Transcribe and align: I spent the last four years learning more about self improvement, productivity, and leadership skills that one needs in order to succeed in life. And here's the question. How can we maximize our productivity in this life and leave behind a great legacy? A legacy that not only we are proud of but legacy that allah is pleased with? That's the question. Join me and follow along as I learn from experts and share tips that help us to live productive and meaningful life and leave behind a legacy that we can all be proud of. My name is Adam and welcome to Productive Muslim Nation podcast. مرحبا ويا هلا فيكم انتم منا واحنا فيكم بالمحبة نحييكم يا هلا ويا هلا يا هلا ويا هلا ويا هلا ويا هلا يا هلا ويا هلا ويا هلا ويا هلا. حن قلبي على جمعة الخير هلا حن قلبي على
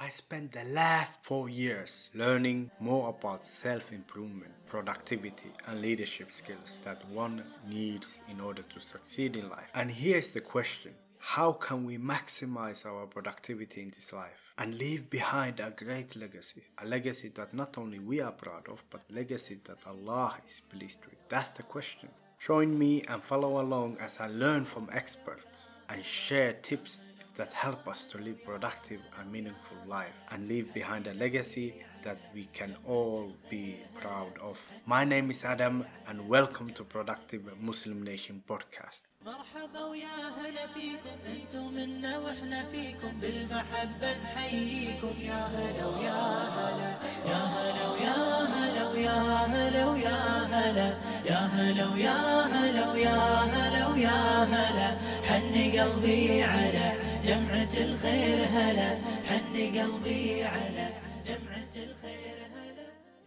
I 0.00 0.10
spent 0.10 0.52
the 0.52 0.64
last 0.64 1.18
four 1.22 1.48
years 1.48 2.10
learning 2.14 2.70
more 2.80 3.08
about 3.10 3.44
self 3.44 3.92
improvement, 3.92 4.52
productivity, 4.66 5.50
and 5.66 5.82
leadership 5.82 6.30
skills 6.32 6.80
that 6.84 7.04
one 7.10 7.42
needs 7.68 8.20
in 8.30 8.40
order 8.40 8.62
to 8.62 8.80
succeed 8.80 9.36
in 9.36 9.50
life. 9.50 9.70
And 9.74 9.90
here's 9.90 10.32
the 10.32 10.40
question. 10.40 10.92
How 11.18 11.52
can 11.52 11.84
we 11.84 11.98
maximize 11.98 12.86
our 12.86 13.06
productivity 13.06 13.82
in 13.82 13.90
this 13.90 14.12
life 14.12 14.54
and 14.56 14.78
leave 14.78 15.10
behind 15.10 15.60
a 15.60 15.70
great 15.76 16.14
legacy? 16.14 16.62
A 16.78 16.86
legacy 16.86 17.28
that 17.34 17.52
not 17.52 17.76
only 17.76 17.98
we 17.98 18.20
are 18.20 18.32
proud 18.32 18.68
of 18.68 18.84
but 18.88 19.02
legacy 19.10 19.58
that 19.64 19.78
allah 19.86 20.38
is 20.46 20.60
pleased 20.60 21.04
with? 21.04 21.18
That's 21.28 21.50
the 21.50 21.64
question. 21.64 22.08
Join 22.39 22.77
me 22.77 23.03
and 23.07 23.23
follow 23.23 23.61
along 23.61 23.97
as 23.99 24.19
I 24.19 24.27
learn 24.27 24.65
from 24.65 24.89
experts 24.91 25.77
and 25.89 26.03
share 26.03 26.53
tips 26.53 27.05
that 27.37 27.51
help 27.53 27.87
us 27.87 28.05
to 28.07 28.17
live 28.19 28.43
productive 28.45 28.99
and 29.19 29.31
meaningful 29.31 29.77
life 29.87 30.13
and 30.29 30.47
leave 30.47 30.73
behind 30.73 31.07
a 31.07 31.13
legacy 31.15 31.81
that 32.03 32.19
we 32.35 32.45
can 32.45 32.75
all 32.85 33.31
be 33.49 33.79
proud 34.01 34.33
of. 34.41 34.61
My 34.85 35.03
name 35.05 35.31
is 35.31 35.43
Adam 35.45 35.85
and 36.07 36.27
welcome 36.27 36.69
to 36.73 36.83
Productive 36.83 37.41
Muslim 37.61 38.03
Nation 38.03 38.43
podcast. 38.47 39.03
مرحبا 39.25 39.85
ويا 39.85 40.07
هلا 40.37 40.67
فيكم 40.67 41.15
انتم 41.27 41.73
منا 41.73 42.17
واحنا 42.17 42.65
فيكم 42.65 43.19
بالمحبة 43.19 44.17
نحييكم 44.23 45.13
يا 45.19 45.47
هلا 45.47 45.85
ويا 45.87 46.21
هلا 46.55 46.91
يا 47.25 47.37
هلا 47.37 47.89
ويا 47.91 48.15
هلا 48.53 48.89
ويا 48.89 49.17
هلا 49.45 49.85
ويا 49.89 50.09
هلا 50.09 50.36
يا 51.26 51.38
هلا 51.54 51.86
ويا 51.88 52.18
هلا 52.52 52.92
ويا 52.92 53.16
هلا 53.54 53.86
ويا 53.86 54.44
هلا. 54.44 54.96
حن 55.28 55.54
قلبي 55.80 56.42
على 56.42 56.92
جمعة 57.26 57.68
الخير 57.76 58.38
هلا 58.54 58.90
حن 59.28 59.54
قلبي 59.78 60.44
على 60.44 61.07